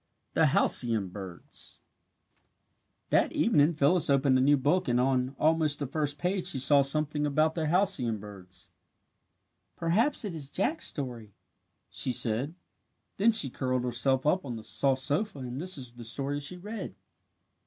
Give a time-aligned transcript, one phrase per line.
[0.33, 1.83] THE HALCYON BIRDS
[3.11, 6.81] That evening Phyllis opened a new book and on almost the first page she saw
[6.81, 8.71] something about the halcyon birds.
[9.75, 11.35] "Perhaps it is Jack's story,"
[11.91, 12.55] she said.
[13.17, 16.57] Then she curled herself up on the soft sofa and this is the story she
[16.57, 16.95] read.